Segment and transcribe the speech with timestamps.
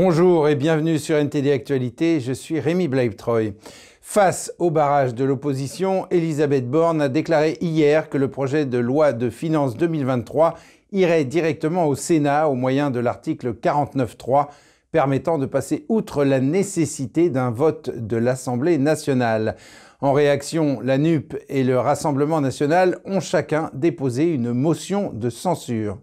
[0.00, 3.54] Bonjour et bienvenue sur NTD Actualité, je suis Rémi Blaibtreuil.
[4.00, 9.12] Face au barrage de l'opposition, Elisabeth Borne a déclaré hier que le projet de loi
[9.12, 10.54] de finances 2023
[10.92, 14.46] irait directement au Sénat au moyen de l'article 49.3
[14.92, 19.56] permettant de passer outre la nécessité d'un vote de l'Assemblée nationale.
[20.00, 25.98] En réaction, la NUP et le Rassemblement national ont chacun déposé une motion de censure.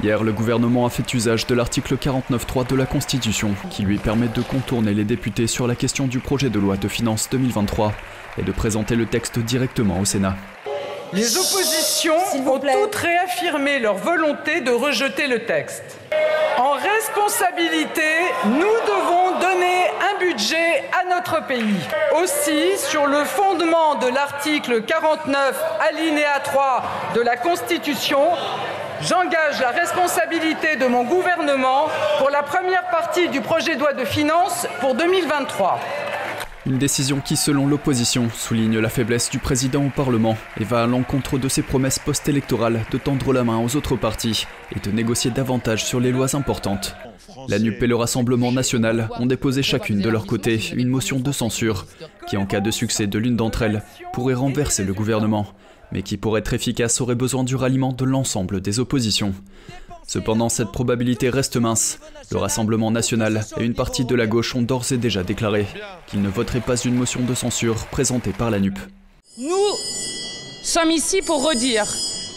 [0.00, 4.28] Hier, le gouvernement a fait usage de l'article 49.3 de la Constitution, qui lui permet
[4.28, 7.92] de contourner les députés sur la question du projet de loi de finances 2023
[8.38, 10.34] et de présenter le texte directement au Sénat.
[11.12, 15.98] Les oppositions ont toutes réaffirmé leur volonté de rejeter le texte.
[16.58, 18.02] En responsabilité,
[18.46, 21.80] nous devons donner un budget à notre pays.
[22.22, 26.82] Aussi, sur le fondement de l'article 49, alinéa 3
[27.14, 28.22] de la Constitution,
[29.08, 34.04] J'engage la responsabilité de mon gouvernement pour la première partie du projet de loi de
[34.04, 35.80] finances pour 2023.
[36.66, 40.86] Une décision qui, selon l'opposition, souligne la faiblesse du président au Parlement et va à
[40.86, 45.32] l'encontre de ses promesses post-électorales de tendre la main aux autres partis et de négocier
[45.32, 46.94] davantage sur les lois importantes.
[47.48, 51.32] La NUP et le Rassemblement national ont déposé chacune de leur côté une motion de
[51.32, 51.86] censure
[52.28, 55.48] qui, en cas de succès de l'une d'entre elles, pourrait renverser le gouvernement
[55.92, 59.34] mais qui pour être efficace aurait besoin du ralliement de l'ensemble des oppositions.
[60.06, 61.98] Cependant, cette probabilité reste mince.
[62.30, 65.66] Le Rassemblement national et une partie de la gauche ont d'ores et déjà déclaré
[66.06, 68.78] qu'ils ne voteraient pas une motion de censure présentée par la NUP.
[69.38, 69.76] Nous
[70.62, 71.86] sommes ici pour redire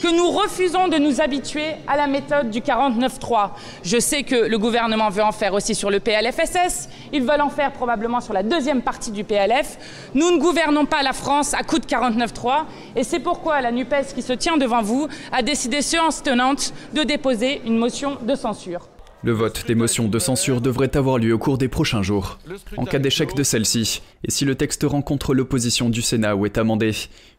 [0.05, 3.49] que nous refusons de nous habituer à la méthode du 49-3.
[3.83, 7.49] Je sais que le gouvernement veut en faire aussi sur le PLFSS, ils veulent en
[7.49, 10.11] faire probablement sur la deuxième partie du PLF.
[10.13, 14.13] Nous ne gouvernons pas la France à coup de 49-3 et c'est pourquoi la NUPES
[14.13, 18.87] qui se tient devant vous a décidé séance tenante de déposer une motion de censure.
[19.25, 22.37] Le vote des motions de censure devrait avoir lieu au cours des prochains jours.
[22.77, 26.59] En cas d'échec de celle-ci, et si le texte rencontre l'opposition du Sénat ou est
[26.59, 26.91] amendé,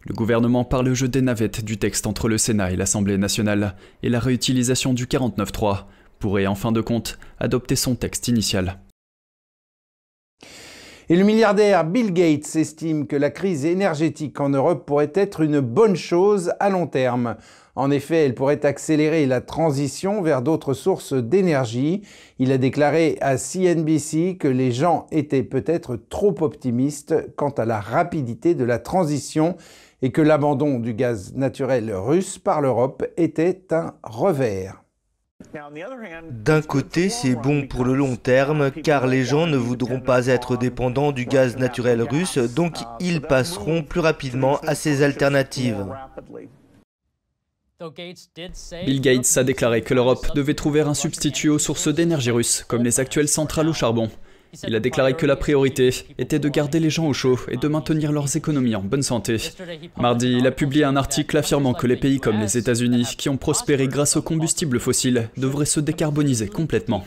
[0.02, 3.76] le gouvernement par le jeu des navettes du texte entre le Sénat et l'Assemblée nationale
[4.02, 5.84] et la réutilisation du 49.3
[6.18, 8.80] pourrait en fin de compte adopter son texte initial.
[11.08, 15.60] Et le milliardaire Bill Gates estime que la crise énergétique en Europe pourrait être une
[15.60, 17.36] bonne chose à long terme.
[17.76, 22.02] En effet, elle pourrait accélérer la transition vers d'autres sources d'énergie.
[22.40, 27.78] Il a déclaré à CNBC que les gens étaient peut-être trop optimistes quant à la
[27.78, 29.56] rapidité de la transition
[30.02, 34.82] et que l'abandon du gaz naturel russe par l'Europe était un revers.
[36.30, 40.56] D'un côté, c'est bon pour le long terme, car les gens ne voudront pas être
[40.56, 45.86] dépendants du gaz naturel russe, donc ils passeront plus rapidement à ces alternatives.
[48.86, 52.82] Bill Gates a déclaré que l'Europe devait trouver un substitut aux sources d'énergie russes, comme
[52.82, 54.10] les actuelles centrales au charbon.
[54.66, 57.68] Il a déclaré que la priorité était de garder les gens au chaud et de
[57.68, 59.36] maintenir leurs économies en bonne santé.
[59.98, 63.36] Mardi, il a publié un article affirmant que les pays comme les États-Unis, qui ont
[63.36, 67.04] prospéré grâce aux combustibles fossiles, devraient se décarboniser complètement.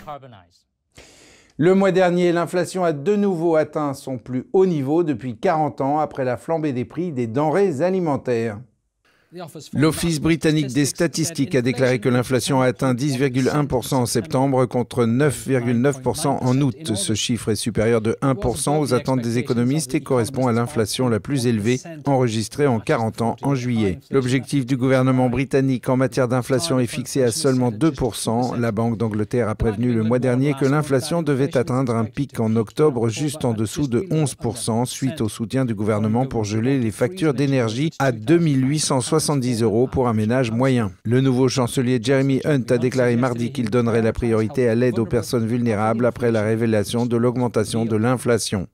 [1.57, 6.00] Le mois dernier, l'inflation a de nouveau atteint son plus haut niveau depuis 40 ans
[6.00, 8.59] après la flambée des prix des denrées alimentaires.
[9.73, 16.28] L'Office britannique des statistiques a déclaré que l'inflation a atteint 10,1% en septembre contre 9,9%
[16.28, 16.95] en août.
[16.95, 21.19] Ce chiffre est supérieur de 1% aux attentes des économistes et correspond à l'inflation la
[21.19, 24.00] plus élevée enregistrée en 40 ans en juillet.
[24.09, 28.59] L'objectif du gouvernement britannique en matière d'inflation est fixé à seulement 2%.
[28.59, 32.56] La Banque d'Angleterre a prévenu le mois dernier que l'inflation devait atteindre un pic en
[32.56, 37.35] octobre juste en dessous de 11% suite au soutien du gouvernement pour geler les factures
[37.35, 40.94] d'énergie à 2860 70 euros pour un ménage moyen.
[41.03, 45.06] Le nouveau chancelier Jeremy Hunt a déclaré mardi qu'il donnerait la priorité à l'aide aux
[45.06, 48.68] personnes vulnérables après la révélation de l'augmentation de l'inflation.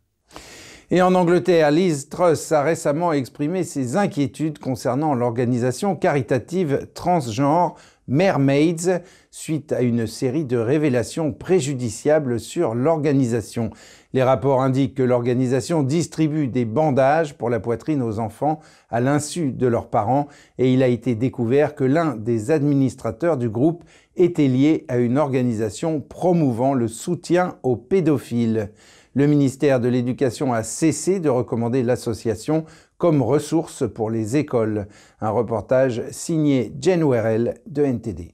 [0.92, 7.74] Et en Angleterre, Liz Truss a récemment exprimé ses inquiétudes concernant l'organisation caritative transgenre
[8.08, 13.72] Mermaids suite à une série de révélations préjudiciables sur l'organisation.
[14.14, 18.60] Les rapports indiquent que l'organisation distribue des bandages pour la poitrine aux enfants
[18.90, 23.50] à l'insu de leurs parents et il a été découvert que l'un des administrateurs du
[23.50, 23.84] groupe
[24.16, 28.70] était lié à une organisation promouvant le soutien aux pédophiles.
[29.16, 32.66] Le ministère de l'Éducation a cessé de recommander l'association
[33.06, 34.88] comme ressource pour les écoles.
[35.22, 38.34] Un reportage signé Jen Werrell de NTD.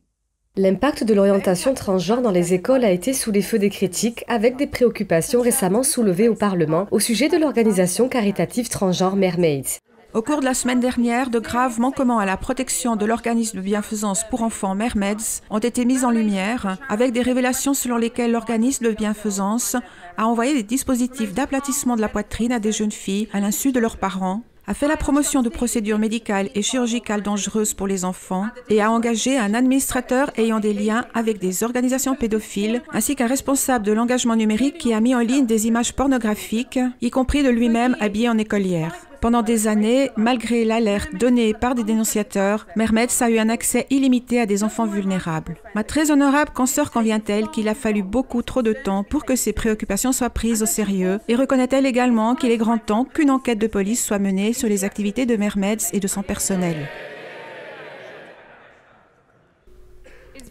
[0.56, 4.56] L'impact de l'orientation transgenre dans les écoles a été sous les feux des critiques, avec
[4.56, 9.82] des préoccupations récemment soulevées au Parlement au sujet de l'organisation caritative transgenre Mermaids.
[10.14, 13.62] Au cours de la semaine dernière, de graves manquements à la protection de l'organisme de
[13.62, 18.86] bienfaisance pour enfants Mermeds ont été mis en lumière, avec des révélations selon lesquelles l'organisme
[18.86, 19.76] de bienfaisance
[20.18, 23.80] a envoyé des dispositifs d'aplatissement de la poitrine à des jeunes filles à l'insu de
[23.82, 28.46] leurs parents, a fait la promotion de procédures médicales et chirurgicales dangereuses pour les enfants
[28.70, 33.86] et a engagé un administrateur ayant des liens avec des organisations pédophiles, ainsi qu'un responsable
[33.86, 37.98] de l'engagement numérique qui a mis en ligne des images pornographiques, y compris de lui-même
[38.00, 39.11] habillé en écolière.
[39.22, 44.40] Pendant des années, malgré l'alerte donnée par des dénonciateurs, Mermets a eu un accès illimité
[44.40, 45.58] à des enfants vulnérables.
[45.76, 49.54] Ma très honorable consoeur convient-elle qu'il a fallu beaucoup trop de temps pour que ces
[49.54, 53.68] préoccupations soient prises au sérieux et reconnaît-elle également qu'il est grand temps qu'une enquête de
[53.68, 56.90] police soit menée sur les activités de Mermeds et de son personnel?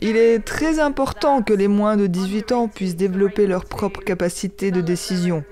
[0.01, 4.71] Il est très important que les moins de 18 ans puissent développer leur propre capacité
[4.71, 5.43] de décision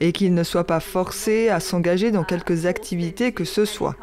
[0.00, 3.96] et qu'ils ne soient pas forcés à s'engager dans quelques activités que ce soit.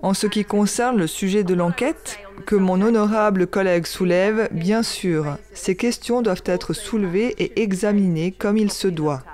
[0.00, 5.36] En ce qui concerne le sujet de l'enquête, que mon honorable collègue soulève, bien sûr,
[5.52, 9.24] ces questions doivent être soulevées et examinées comme il se doit.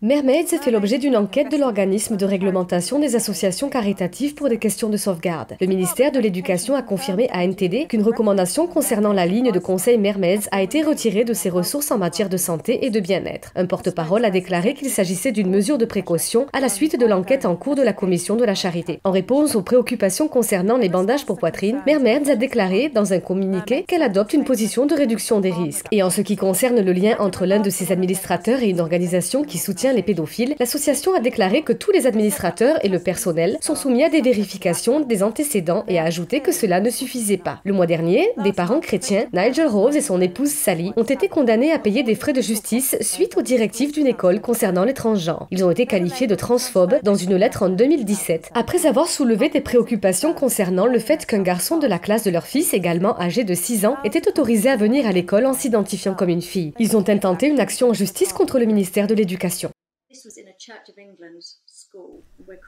[0.00, 4.90] Mermaids fait l'objet d'une enquête de l'organisme de réglementation des associations caritatives pour des questions
[4.90, 5.56] de sauvegarde.
[5.60, 9.98] Le ministère de l'Éducation a confirmé à NTD qu'une recommandation concernant la ligne de conseil
[9.98, 13.50] Mermaids a été retirée de ses ressources en matière de santé et de bien-être.
[13.56, 17.44] Un porte-parole a déclaré qu'il s'agissait d'une mesure de précaution à la suite de l'enquête
[17.44, 19.00] en cours de la commission de la charité.
[19.02, 23.82] En réponse aux préoccupations concernant les bandages pour poitrine, Mermaids a déclaré dans un communiqué
[23.82, 25.86] qu'elle adopte une position de réduction des risques.
[25.90, 29.42] Et en ce qui concerne le lien entre l'un de ses administrateurs et une organisation
[29.42, 29.58] qui
[29.92, 34.10] les pédophiles, l'association a déclaré que tous les administrateurs et le personnel sont soumis à
[34.10, 37.60] des vérifications des antécédents et a ajouté que cela ne suffisait pas.
[37.64, 41.72] Le mois dernier, des parents chrétiens, Nigel Rose et son épouse Sally, ont été condamnés
[41.72, 45.46] à payer des frais de justice suite aux directives d'une école concernant les transgenres.
[45.50, 49.60] Ils ont été qualifiés de transphobes dans une lettre en 2017, après avoir soulevé des
[49.60, 53.54] préoccupations concernant le fait qu'un garçon de la classe de leur fils, également âgé de
[53.54, 56.72] 6 ans, était autorisé à venir à l'école en s'identifiant comme une fille.
[56.78, 59.70] Ils ont intenté une action en justice contre le ministère de l'Éducation.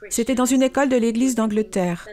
[0.09, 2.07] C'était dans une école de l'Église d'Angleterre.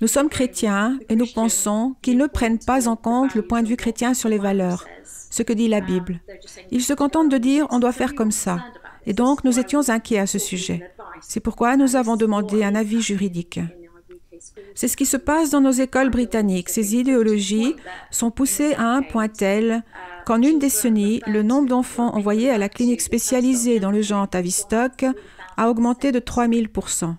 [0.00, 3.68] Nous sommes chrétiens et nous pensons qu'ils ne prennent pas en compte le point de
[3.68, 6.20] vue chrétien sur les valeurs, ce que dit la Bible.
[6.70, 8.58] Ils se contentent de dire on doit faire comme ça.
[9.06, 10.90] Et donc nous étions inquiets à ce sujet.
[11.20, 13.60] C'est pourquoi nous avons demandé un avis juridique.
[14.74, 16.68] C'est ce qui se passe dans nos écoles britanniques.
[16.68, 17.74] Ces idéologies
[18.10, 19.82] sont poussées à un point tel
[20.24, 25.04] qu'en une décennie, le nombre d'enfants envoyés à la clinique spécialisée dans le genre Tavistock
[25.56, 27.14] a augmenté de 3000%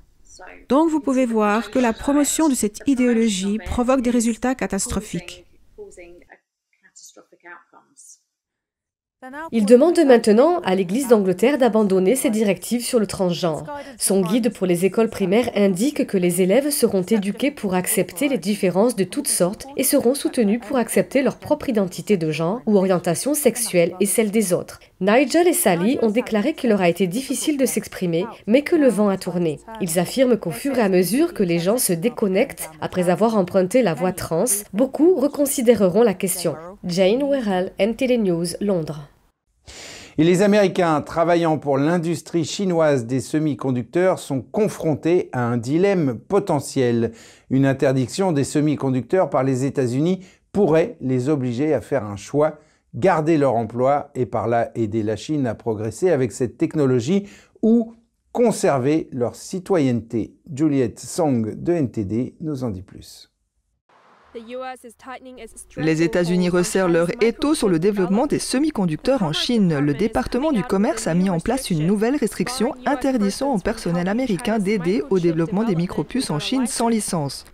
[0.70, 5.46] Donc vous pouvez voir que la promotion de cette idéologie provoque des résultats catastrophiques.
[9.52, 13.66] Il demande maintenant à l'Église d'Angleterre d'abandonner ses directives sur le transgenre.
[13.98, 18.38] Son guide pour les écoles primaires indique que les élèves seront éduqués pour accepter les
[18.38, 22.78] différences de toutes sortes et seront soutenus pour accepter leur propre identité de genre ou
[22.78, 24.80] orientation sexuelle et celle des autres.
[25.02, 28.88] Nigel et Sally ont déclaré qu'il leur a été difficile de s'exprimer, mais que le
[28.88, 29.60] vent a tourné.
[29.82, 33.82] Ils affirment qu'au fur et à mesure que les gens se déconnectent après avoir emprunté
[33.82, 36.56] la voie trans, beaucoup reconsidéreront la question.
[36.86, 39.10] Jane Werrell, NTD News, Londres.
[40.18, 47.12] Et les Américains travaillant pour l'industrie chinoise des semi-conducteurs sont confrontés à un dilemme potentiel.
[47.50, 52.60] Une interdiction des semi-conducteurs par les États-Unis pourrait les obliger à faire un choix,
[52.96, 57.28] garder leur emploi et par là aider la Chine à progresser avec cette technologie
[57.62, 57.94] ou
[58.32, 60.38] conserver leur citoyenneté.
[60.54, 63.30] Juliette Song de NTD nous en dit plus.
[65.78, 69.80] Les États-Unis resserrent leur étau sur le développement des semi-conducteurs en Chine.
[69.80, 74.60] Le département du commerce a mis en place une nouvelle restriction interdisant au personnel américain
[74.60, 77.46] d'aider au développement des micropuces en Chine sans licence.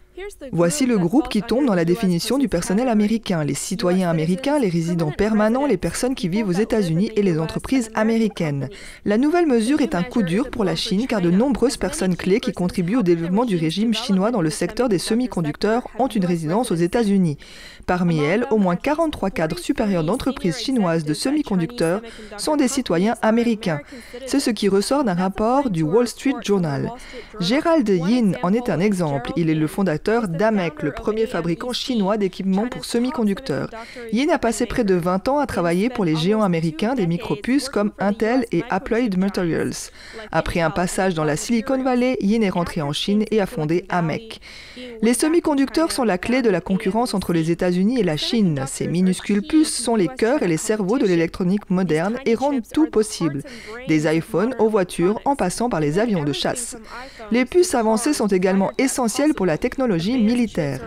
[0.51, 4.69] Voici le groupe qui tombe dans la définition du personnel américain, les citoyens américains, les
[4.69, 8.69] résidents permanents, les personnes qui vivent aux États-Unis et les entreprises américaines.
[9.03, 12.39] La nouvelle mesure est un coup dur pour la Chine car de nombreuses personnes clés
[12.39, 16.71] qui contribuent au développement du régime chinois dans le secteur des semi-conducteurs ont une résidence
[16.71, 17.37] aux États-Unis.
[17.85, 22.01] Parmi elles, au moins 43 cadres supérieurs d'entreprises chinoises de semi-conducteurs
[22.37, 23.81] sont des citoyens américains.
[24.25, 26.91] C'est ce qui ressort d'un rapport du Wall Street Journal.
[27.41, 29.33] Gerald Yin en est un exemple.
[29.35, 33.69] Il est le fondateur d'AMEC, le premier fabricant chinois d'équipements pour semi-conducteurs.
[34.11, 37.69] Yin a passé près de 20 ans à travailler pour les géants américains des micropuces
[37.69, 39.73] comme Intel et Applied Materials.
[40.31, 43.85] Après un passage dans la Silicon Valley, Yin est rentré en Chine et a fondé
[43.89, 44.41] AMEC.
[45.01, 48.63] Les semi-conducteurs sont la clé de la concurrence entre les États-Unis et la Chine.
[48.67, 52.89] Ces minuscules puces sont les cœurs et les cerveaux de l'électronique moderne et rendent tout
[52.89, 53.41] possible.
[53.87, 56.77] Des iPhones aux voitures en passant par les avions de chasse.
[57.31, 60.81] Les puces avancées sont également essentielles pour la technologie militaire.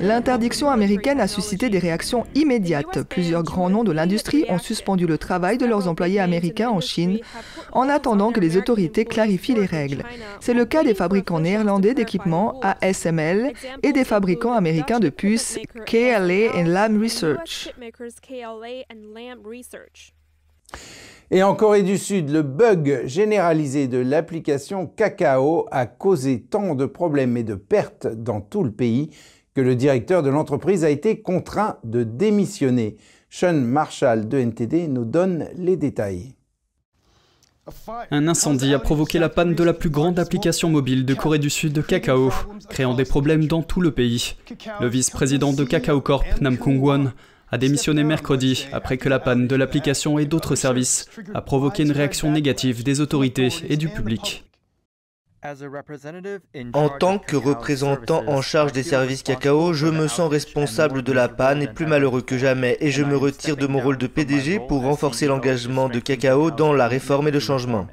[0.00, 3.02] L'interdiction américaine a suscité des réactions immédiates.
[3.08, 7.18] Plusieurs grands noms de l'industrie ont suspendu le travail de leurs employés américains en Chine
[7.72, 10.02] en attendant que les autorités clarifient les règles.
[10.40, 16.56] C'est le cas des fabricants néerlandais d'équipements ASML et des fabricants américains de puces KLA
[16.56, 17.72] et Lam Research.
[21.30, 26.86] Et en Corée du Sud, le bug généralisé de l'application Kakao a causé tant de
[26.86, 29.10] problèmes et de pertes dans tout le pays
[29.54, 32.96] que le directeur de l'entreprise a été contraint de démissionner.
[33.28, 36.36] Sean Marshall de NTD nous donne les détails.
[38.12, 41.50] Un incendie a provoqué la panne de la plus grande application mobile de Corée du
[41.50, 42.30] Sud, Kakao,
[42.68, 44.36] créant des problèmes dans tout le pays.
[44.80, 47.10] Le vice-président de Kakao Corp, Nam Kung-won,
[47.50, 51.92] a démissionné mercredi après que la panne de l'application et d'autres services a provoqué une
[51.92, 54.44] réaction négative des autorités et du public.
[56.72, 61.28] En tant que représentant en charge des services cacao, je me sens responsable de la
[61.28, 64.60] panne et plus malheureux que jamais et je me retire de mon rôle de PDG
[64.66, 67.86] pour renforcer l'engagement de cacao dans la réforme et le changement.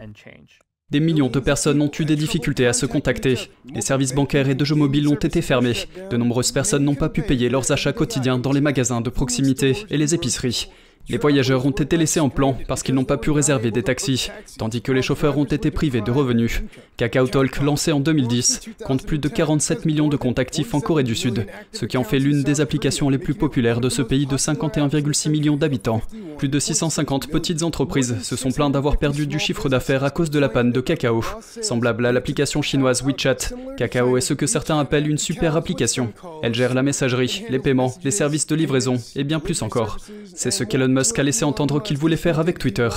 [0.91, 3.49] Des millions de personnes ont eu des difficultés à se contacter.
[3.73, 5.73] Les services bancaires et de jeux mobiles ont été fermés.
[6.11, 9.75] De nombreuses personnes n'ont pas pu payer leurs achats quotidiens dans les magasins de proximité
[9.89, 10.67] et les épiceries.
[11.09, 14.29] Les voyageurs ont été laissés en plan parce qu'ils n'ont pas pu réserver des taxis,
[14.57, 16.63] tandis que les chauffeurs ont été privés de revenus.
[16.95, 21.03] Kakao Talk, lancé en 2010, compte plus de 47 millions de comptes actifs en Corée
[21.03, 24.27] du Sud, ce qui en fait l'une des applications les plus populaires de ce pays
[24.27, 26.01] de 51,6 millions d'habitants.
[26.37, 30.29] Plus de 650 petites entreprises se sont plaintes d'avoir perdu du chiffre d'affaires à cause
[30.29, 31.23] de la panne de Kakao.
[31.61, 36.11] Semblable à l'application chinoise WeChat, Kakao est ce que certains appellent une super application.
[36.41, 39.97] Elle gère la messagerie, les paiements, les services de livraison et bien plus encore.
[40.35, 42.89] C'est ce qu'Elon Musk a laissé entendre qu'il voulait faire avec Twitter.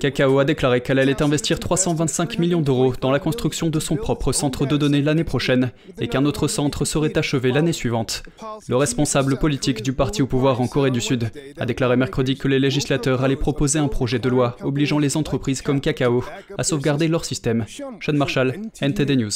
[0.00, 4.32] Kakao a déclaré qu'elle allait investir 325 millions d'euros dans la construction de son propre
[4.32, 8.22] centre de données l'année prochaine et qu'un autre centre serait achevé l'année suivante.
[8.68, 12.48] Le responsable politique du parti au pouvoir en Corée du Sud a déclaré mercredi que
[12.48, 12.58] les
[12.92, 16.22] législateurs allaient proposer un projet de loi obligeant les entreprises comme Kakao
[16.58, 17.64] à sauvegarder leur système.
[17.68, 19.30] Sean Marshall, NTD News.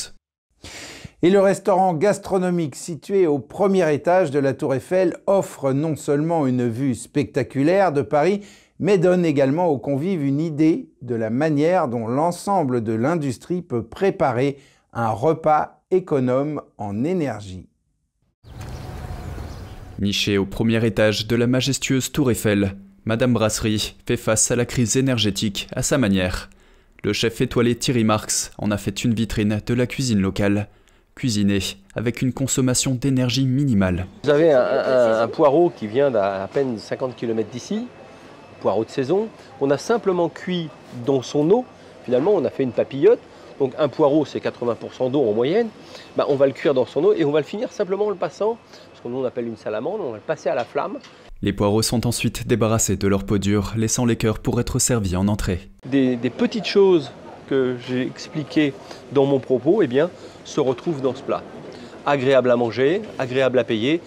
[1.23, 6.47] Et le restaurant gastronomique situé au premier étage de la Tour Eiffel offre non seulement
[6.47, 8.43] une vue spectaculaire de Paris,
[8.79, 13.85] mais donne également aux convives une idée de la manière dont l'ensemble de l'industrie peut
[13.85, 14.59] préparer
[14.93, 17.69] un repas économe en énergie.
[19.99, 22.77] Niché au premier étage de la majestueuse Tour Eiffel,
[23.09, 26.51] Madame Brasserie fait face à la crise énergétique à sa manière.
[27.05, 30.67] Le chef étoilé Thierry Marx en a fait une vitrine de la cuisine locale
[31.15, 31.61] cuisiner
[31.95, 34.07] avec une consommation d'énergie minimale.
[34.25, 37.87] Vous avez un, poireau qui vient d'à peine 50 km d'ici,
[38.61, 39.29] poireau de saison.
[39.61, 40.69] On a simplement cuit
[41.07, 41.65] dans son eau.
[42.07, 43.21] Finalement, on a fait une papillote.
[43.61, 45.69] Donc un poireau, c'est 80% d'eau en moyenne.
[46.17, 48.11] Bah, on va le cuire dans son eau et on va le finir simplement en
[48.11, 48.59] le passant,
[49.09, 50.99] qu'on appelle une salamande, on va le passer à la flamme.
[51.43, 55.17] Les poireaux sont ensuite débarrassés de leur peau dure, laissant les cœurs pour être servis
[55.17, 55.69] en entrée.
[55.85, 57.11] Des, des petites choses
[57.49, 58.73] que j'ai expliquées
[59.13, 60.11] dans mon propos, eh bien,
[60.45, 61.43] se retrouve dans ce plat.
[62.07, 64.01] Agréable à manger, agréable à payer,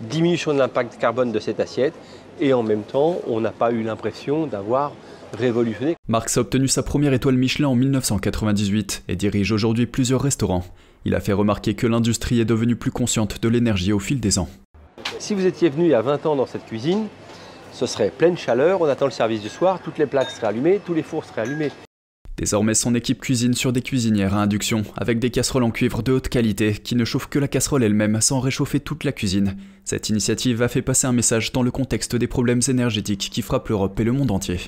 [0.00, 1.94] diminution de l'impact carbone de cette assiette
[2.40, 4.92] et en même temps, on n'a pas eu l'impression d'avoir
[5.32, 5.96] révolutionné.
[6.08, 10.64] Marx a obtenu sa première étoile Michelin en 1998 et dirige aujourd'hui plusieurs restaurants.
[11.04, 14.38] Il a fait remarquer que l'industrie est devenue plus consciente de l'énergie au fil des
[14.38, 14.48] ans.
[15.18, 17.06] Si vous étiez venu il y a 20 ans dans cette cuisine,
[17.72, 20.80] ce serait pleine chaleur, on attend le service du soir, toutes les plaques seraient allumées,
[20.84, 21.70] tous les fours seraient allumés.
[22.36, 26.12] Désormais, son équipe cuisine sur des cuisinières à induction, avec des casseroles en cuivre de
[26.12, 29.56] haute qualité qui ne chauffent que la casserole elle-même sans réchauffer toute la cuisine.
[29.84, 33.68] Cette initiative a fait passer un message dans le contexte des problèmes énergétiques qui frappent
[33.68, 34.58] l'Europe et le monde entier.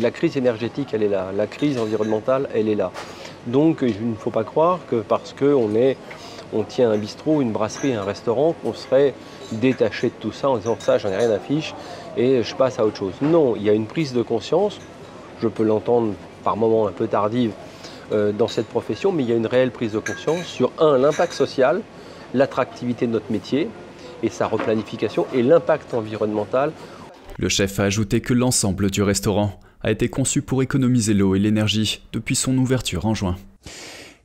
[0.00, 1.32] La crise énergétique, elle est là.
[1.36, 2.92] La crise environnementale, elle est là.
[3.46, 5.98] Donc, il ne faut pas croire que parce qu'on est,
[6.52, 9.12] on tient un bistrot, une brasserie, un restaurant, qu'on serait
[9.52, 11.74] détaché de tout ça en disant ça, j'en ai rien à fiche
[12.16, 13.12] et je passe à autre chose.
[13.20, 14.78] Non, il y a une prise de conscience.
[15.42, 17.52] Je peux l'entendre par moments un peu tardive
[18.12, 20.96] euh, dans cette profession, mais il y a une réelle prise de conscience sur, un,
[20.96, 21.82] l'impact social,
[22.32, 23.68] l'attractivité de notre métier
[24.22, 26.72] et sa replanification, et l'impact environnemental.
[27.38, 31.38] Le chef a ajouté que l'ensemble du restaurant a été conçu pour économiser l'eau et
[31.38, 33.36] l'énergie depuis son ouverture en juin.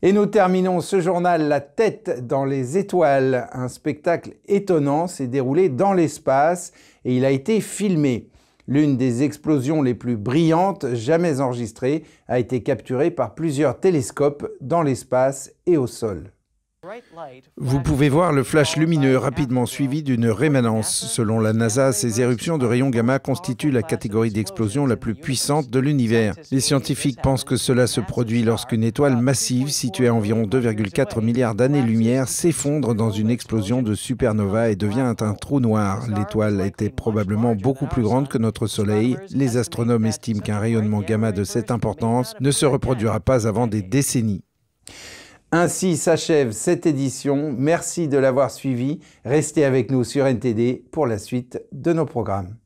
[0.03, 3.49] Et nous terminons ce journal La tête dans les étoiles.
[3.51, 6.71] Un spectacle étonnant s'est déroulé dans l'espace
[7.03, 8.29] et il a été filmé.
[8.67, 14.83] L'une des explosions les plus brillantes jamais enregistrées a été capturée par plusieurs télescopes dans
[14.83, 16.31] l'espace et au sol.
[17.57, 20.89] Vous pouvez voir le flash lumineux rapidement suivi d'une rémanence.
[20.89, 25.69] Selon la NASA, ces éruptions de rayons gamma constituent la catégorie d'explosion la plus puissante
[25.69, 26.35] de l'univers.
[26.51, 31.55] Les scientifiques pensent que cela se produit lorsqu'une étoile massive située à environ 2,4 milliards
[31.55, 36.07] d'années-lumière s'effondre dans une explosion de supernova et devient un trou noir.
[36.15, 39.17] L'étoile était probablement beaucoup plus grande que notre Soleil.
[39.31, 43.81] Les astronomes estiment qu'un rayonnement gamma de cette importance ne se reproduira pas avant des
[43.81, 44.43] décennies.
[45.53, 47.55] Ainsi s'achève cette édition.
[47.57, 48.99] Merci de l'avoir suivi.
[49.23, 52.57] Restez avec nous sur NTD pour la suite de nos programmes.